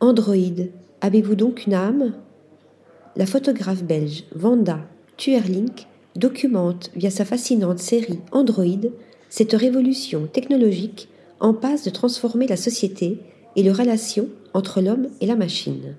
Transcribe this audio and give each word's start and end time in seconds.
Android, 0.00 0.66
avez-vous 1.00 1.36
donc 1.36 1.64
une 1.66 1.72
âme? 1.72 2.12
La 3.16 3.24
photographe 3.24 3.82
belge 3.82 4.24
Vanda 4.34 4.80
Tuerlink 5.16 5.86
documente 6.16 6.90
via 6.94 7.08
sa 7.08 7.24
fascinante 7.24 7.78
série 7.78 8.20
Android 8.30 8.90
cette 9.30 9.54
révolution 9.54 10.26
technologique 10.26 11.08
en 11.40 11.54
passe 11.54 11.82
de 11.82 11.88
transformer 11.88 12.46
la 12.46 12.58
société 12.58 13.20
et 13.56 13.62
les 13.62 13.72
relations 13.72 14.28
entre 14.52 14.82
l'homme 14.82 15.08
et 15.22 15.26
la 15.26 15.34
machine. 15.34 15.96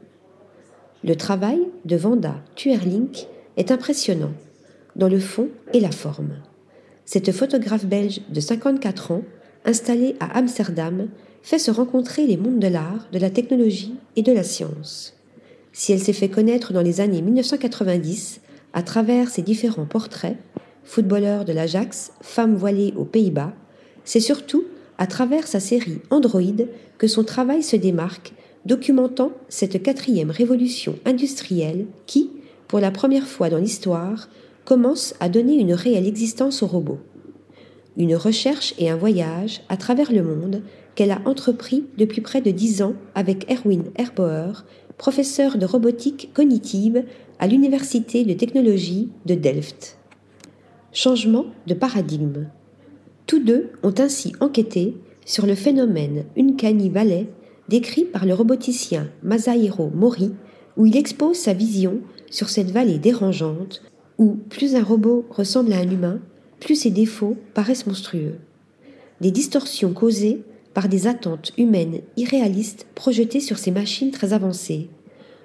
Le 1.04 1.16
travail 1.16 1.59
de 1.86 1.95
Vanda 1.95 2.36
Tuerlink 2.55 3.25
est 3.57 3.71
impressionnant, 3.71 4.34
dans 4.95 5.09
le 5.09 5.20
fond 5.20 5.50
et 5.73 5.79
la 5.79 5.91
forme. 5.91 6.36
Cette 7.05 7.32
photographe 7.32 7.86
belge 7.86 8.21
de 8.29 8.39
54 8.41 9.11
ans, 9.11 9.23
installée 9.68 10.15
à 10.20 10.38
Amsterdam, 10.38 11.09
fait 11.43 11.59
se 11.59 11.70
rencontrer 11.70 12.25
les 12.25 12.38
mondes 12.38 12.59
de 12.59 12.68
l'art, 12.68 13.07
de 13.11 13.20
la 13.20 13.29
technologie 13.29 13.93
et 14.15 14.23
de 14.23 14.32
la 14.32 14.43
science. 14.43 15.13
Si 15.71 15.93
elle 15.93 16.00
s'est 16.00 16.14
fait 16.14 16.29
connaître 16.29 16.74
dans 16.74 16.82
les 16.82 17.01
années 17.01 17.21
1990 17.21 18.41
à 18.74 18.82
travers 18.82 19.29
ses 19.29 19.43
différents 19.43 19.86
portraits, 19.86 20.38
footballeur 20.83 21.46
de 21.46 21.54
l'Ajax, 21.54 22.11
femme 22.21 22.55
voilée 22.55 22.93
aux 22.97 23.05
Pays-Bas, 23.05 23.54
c'est 24.04 24.19
surtout 24.19 24.64
à 24.97 25.05
travers 25.05 25.47
sa 25.47 25.60
série 25.60 25.99
Android 26.10 26.41
que 26.97 27.07
son 27.07 27.24
travail 27.24 27.61
se 27.61 27.75
démarque, 27.75 28.33
documentant 28.65 29.32
cette 29.49 29.83
quatrième 29.83 30.32
révolution 30.32 30.96
industrielle 31.05 31.86
qui, 32.08 32.31
pour 32.67 32.80
la 32.80 32.91
première 32.91 33.27
fois 33.27 33.49
dans 33.49 33.58
l'histoire, 33.58 34.30
commence 34.66 35.13
à 35.19 35.30
donner 35.30 35.55
une 35.55 35.73
réelle 35.73 36.08
existence 36.08 36.63
aux 36.63 36.67
robots. 36.67 36.99
Une 37.97 38.16
recherche 38.16 38.73
et 38.78 38.89
un 38.89 38.95
voyage 38.95 39.61
à 39.69 39.78
travers 39.78 40.11
le 40.11 40.23
monde 40.23 40.61
qu'elle 40.95 41.11
a 41.11 41.22
entrepris 41.25 41.86
depuis 41.97 42.22
près 42.22 42.42
de 42.42 42.52
dix 42.52 42.81
ans 42.81 42.94
avec 43.16 43.52
Erwin 43.52 43.83
Erbauer, 43.97 44.66
professeur 44.97 45.58
de 45.58 45.66
robotique 45.66 46.31
cognitive 46.33 47.03
à 47.39 47.47
l'Université 47.47 48.23
de 48.23 48.33
technologie 48.33 49.09
de 49.25 49.36
Delft 49.36 49.97
changement 50.97 51.45
de 51.67 51.75
paradigme. 51.75 52.47
Tous 53.27 53.39
deux 53.39 53.69
ont 53.83 53.94
ainsi 53.99 54.33
enquêté 54.39 54.97
sur 55.25 55.45
le 55.45 55.53
phénomène 55.53 56.25
Uncanny 56.36 56.89
Valley 56.89 57.27
décrit 57.69 58.03
par 58.05 58.25
le 58.25 58.33
roboticien 58.33 59.08
Masahiro 59.21 59.91
Mori, 59.93 60.31
où 60.75 60.88
il 60.88 60.97
expose 60.97 61.38
sa 61.38 61.53
vision 61.53 61.99
sur 62.31 62.49
cette 62.49 62.71
vallée 62.71 62.97
dérangeante 62.97 63.83
où 64.17 64.38
plus 64.49 64.75
un 64.75 64.83
robot 64.83 65.23
ressemble 65.30 65.71
à 65.73 65.77
un 65.77 65.91
humain, 65.91 66.19
plus 66.59 66.75
ses 66.75 66.89
défauts 66.89 67.38
paraissent 67.53 67.88
monstrueux. 67.88 68.36
Des 69.22 69.31
distorsions 69.31 69.94
causées 69.94 70.41
par 70.73 70.89
des 70.89 71.08
attentes 71.08 71.52
humaines 71.58 72.02
irréalistes 72.17 72.86
projetées 72.94 73.39
sur 73.39 73.58
ces 73.58 73.72
machines 73.72 74.11
très 74.11 74.33
avancées, 74.33 74.89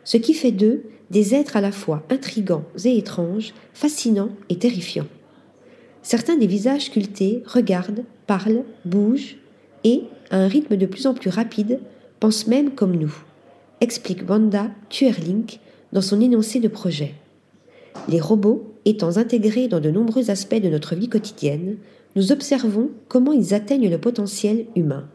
ce 0.04 0.16
qui 0.16 0.34
fait 0.34 0.52
d'eux 0.52 0.84
des 1.10 1.34
êtres 1.34 1.56
à 1.56 1.60
la 1.60 1.72
fois 1.72 2.02
intrigants 2.10 2.64
et 2.84 2.96
étranges, 2.96 3.54
fascinants 3.74 4.30
et 4.48 4.56
terrifiants. 4.56 5.06
Certains 6.02 6.36
des 6.36 6.46
visages 6.46 6.86
sculptés 6.86 7.42
regardent, 7.46 8.04
parlent, 8.26 8.64
bougent 8.84 9.36
et, 9.84 10.02
à 10.30 10.38
un 10.38 10.48
rythme 10.48 10.76
de 10.76 10.86
plus 10.86 11.06
en 11.06 11.14
plus 11.14 11.30
rapide, 11.30 11.80
pensent 12.18 12.46
même 12.46 12.72
comme 12.72 12.96
nous, 12.96 13.14
explique 13.80 14.28
Wanda 14.28 14.70
Tuerlink 14.88 15.60
dans 15.92 16.00
son 16.00 16.20
énoncé 16.20 16.60
de 16.60 16.68
projet. 16.68 17.14
Les 18.08 18.20
robots 18.20 18.71
étant 18.84 19.16
intégrés 19.16 19.68
dans 19.68 19.80
de 19.80 19.90
nombreux 19.90 20.30
aspects 20.30 20.60
de 20.60 20.68
notre 20.68 20.94
vie 20.94 21.08
quotidienne, 21.08 21.76
nous 22.16 22.32
observons 22.32 22.90
comment 23.08 23.32
ils 23.32 23.54
atteignent 23.54 23.90
le 23.90 23.98
potentiel 23.98 24.66
humain. 24.76 25.08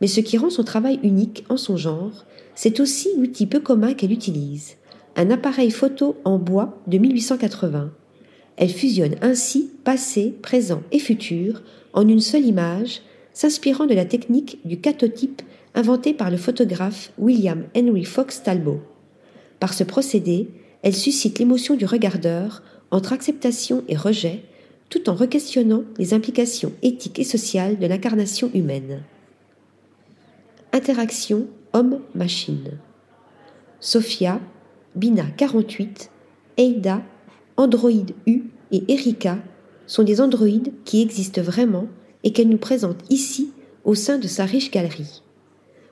Mais 0.00 0.06
ce 0.06 0.20
qui 0.20 0.38
rend 0.38 0.50
son 0.50 0.64
travail 0.64 0.98
unique 1.02 1.44
en 1.48 1.56
son 1.56 1.76
genre, 1.76 2.24
c'est 2.54 2.80
aussi 2.80 3.10
l'outil 3.18 3.46
peu 3.46 3.60
commun 3.60 3.94
qu'elle 3.94 4.12
utilise, 4.12 4.76
un 5.16 5.30
appareil 5.30 5.70
photo 5.70 6.16
en 6.24 6.38
bois 6.38 6.80
de 6.86 6.98
1880, 6.98 7.92
elle 8.60 8.68
fusionne 8.68 9.16
ainsi 9.22 9.70
passé, 9.84 10.34
présent 10.42 10.82
et 10.92 10.98
futur 10.98 11.62
en 11.94 12.06
une 12.06 12.20
seule 12.20 12.44
image, 12.44 13.00
s'inspirant 13.32 13.86
de 13.86 13.94
la 13.94 14.04
technique 14.04 14.58
du 14.66 14.78
catotype 14.78 15.40
inventée 15.74 16.12
par 16.12 16.30
le 16.30 16.36
photographe 16.36 17.10
William 17.16 17.64
Henry 17.74 18.04
Fox 18.04 18.42
Talbot. 18.42 18.80
Par 19.60 19.72
ce 19.72 19.82
procédé, 19.82 20.50
elle 20.82 20.94
suscite 20.94 21.38
l'émotion 21.38 21.76
du 21.76 21.84
regardeur 21.84 22.62
entre 22.90 23.12
acceptation 23.12 23.84
et 23.88 23.96
rejet, 23.96 24.42
tout 24.88 25.08
en 25.08 25.14
requestionnant 25.14 25.84
les 25.98 26.14
implications 26.14 26.72
éthiques 26.82 27.18
et 27.18 27.24
sociales 27.24 27.78
de 27.78 27.86
l'incarnation 27.86 28.50
humaine. 28.54 29.02
Interaction 30.72 31.46
homme-machine. 31.72 32.78
Sophia, 33.78 34.40
Bina 34.96 35.24
48, 35.36 36.10
Eida 36.56 37.02
Android 37.56 38.06
U 38.26 38.42
et 38.72 38.84
Erika 38.88 39.38
sont 39.86 40.02
des 40.02 40.20
androïdes 40.20 40.72
qui 40.84 41.02
existent 41.02 41.42
vraiment 41.42 41.86
et 42.24 42.32
qu'elle 42.32 42.48
nous 42.48 42.58
présente 42.58 42.98
ici 43.10 43.52
au 43.84 43.94
sein 43.94 44.18
de 44.18 44.28
sa 44.28 44.44
riche 44.44 44.70
galerie. 44.70 45.22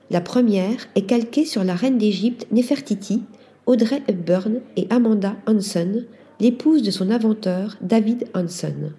La 0.09 0.21
première 0.21 0.87
est 0.95 1.05
calquée 1.05 1.45
sur 1.45 1.63
la 1.63 1.75
reine 1.75 1.97
d'Égypte 1.97 2.47
Nefertiti, 2.51 3.21
Audrey 3.69 4.01
Hepburn 4.07 4.61
et 4.77 4.87
Amanda 4.89 5.35
Hanson, 5.45 6.03
l'épouse 6.39 6.81
de 6.81 6.89
son 6.89 7.11
inventeur 7.11 7.77
David 7.81 8.25
Hanson. 8.33 8.93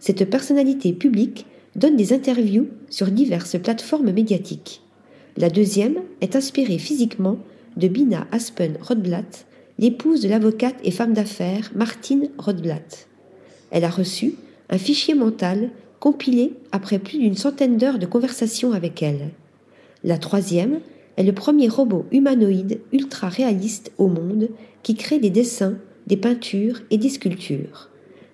Cette 0.00 0.28
personnalité 0.28 0.92
publique 0.92 1.46
donne 1.76 1.94
des 1.94 2.12
interviews 2.12 2.66
sur 2.90 3.12
diverses 3.12 3.60
plateformes 3.60 4.10
médiatiques. 4.10 4.82
La 5.36 5.50
deuxième 5.50 5.98
est 6.20 6.34
inspirée 6.34 6.78
physiquement 6.78 7.38
de 7.76 7.86
Bina 7.86 8.26
Aspen 8.32 8.76
Rodblatt, 8.80 9.46
l'épouse 9.78 10.20
de 10.20 10.28
l'avocate 10.28 10.80
et 10.82 10.90
femme 10.90 11.12
d'affaires 11.12 11.70
Martine 11.76 12.30
Rodblatt. 12.38 13.06
Elle 13.70 13.84
a 13.84 13.88
reçu 13.88 14.34
un 14.68 14.78
fichier 14.78 15.14
mental 15.14 15.70
compilé 16.00 16.54
après 16.72 16.98
plus 16.98 17.20
d'une 17.20 17.36
centaine 17.36 17.76
d'heures 17.76 18.00
de 18.00 18.06
conversation 18.06 18.72
avec 18.72 19.00
elle. 19.00 19.30
La 20.02 20.18
troisième 20.18 20.80
est 21.16 21.22
le 21.22 21.32
premier 21.32 21.68
robot 21.68 22.06
humanoïde 22.10 22.80
ultra 22.92 23.28
réaliste 23.28 23.92
au 23.98 24.08
monde 24.08 24.48
qui 24.82 24.94
crée 24.94 25.18
des 25.18 25.30
dessins, 25.30 25.76
des 26.06 26.16
peintures 26.16 26.80
et 26.90 26.98
des 26.98 27.08
sculptures. 27.08 27.90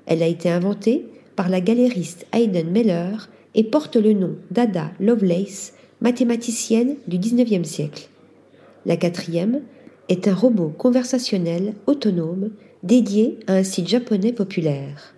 Elle 0.06 0.22
a 0.22 0.27
été 0.27 0.50
inventée 0.50 1.06
par 1.37 1.49
la 1.49 1.61
galériste 1.61 2.27
Hayden 2.33 2.71
Meller 2.71 3.16
et 3.55 3.65
porte 3.65 3.97
le 3.97 4.12
nom 4.12 4.37
d'Ada 4.50 4.91
Lovelace, 5.00 5.75
mathématicienne 6.00 6.97
du 7.06 7.19
XIXe 7.19 7.69
siècle. 7.69 8.09
La 8.87 8.97
quatrième 8.97 9.62
est 10.09 10.28
un 10.28 10.34
robot 10.34 10.72
conversationnel 10.77 11.75
autonome 11.87 12.50
dédié 12.83 13.39
à 13.47 13.55
un 13.55 13.62
site 13.62 13.89
japonais 13.89 14.33
populaire. 14.33 15.15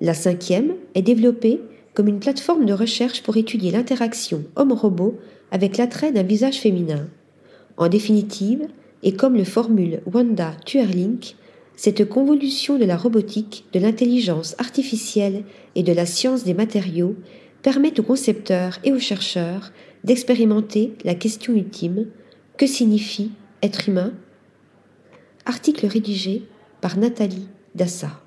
La 0.00 0.14
cinquième 0.14 0.74
est 0.94 1.02
développée 1.02 1.60
comme 1.94 2.08
une 2.08 2.18
plateforme 2.18 2.66
de 2.66 2.72
recherche 2.72 3.22
pour 3.22 3.36
étudier 3.36 3.70
l'interaction 3.70 4.42
homme-robot 4.56 5.16
avec 5.54 5.76
l'attrait 5.76 6.10
d'un 6.10 6.24
visage 6.24 6.58
féminin. 6.58 7.06
En 7.76 7.86
définitive, 7.86 8.66
et 9.04 9.14
comme 9.14 9.36
le 9.36 9.44
formule 9.44 10.00
Wanda 10.12 10.52
Tuerlink, 10.66 11.36
cette 11.76 12.08
convolution 12.08 12.76
de 12.76 12.84
la 12.84 12.96
robotique, 12.96 13.64
de 13.72 13.78
l'intelligence 13.78 14.56
artificielle 14.58 15.44
et 15.76 15.84
de 15.84 15.92
la 15.92 16.06
science 16.06 16.42
des 16.42 16.54
matériaux 16.54 17.14
permet 17.62 17.98
aux 18.00 18.02
concepteurs 18.02 18.80
et 18.82 18.92
aux 18.92 18.98
chercheurs 18.98 19.70
d'expérimenter 20.02 20.94
la 21.04 21.14
question 21.14 21.54
ultime 21.54 22.08
que 22.56 22.66
signifie 22.66 23.30
être 23.62 23.88
humain? 23.88 24.12
Article 25.46 25.86
rédigé 25.86 26.42
par 26.80 26.98
Nathalie 26.98 27.46
Dassa. 27.76 28.23